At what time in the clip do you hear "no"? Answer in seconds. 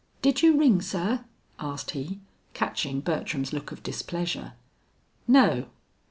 5.27-5.67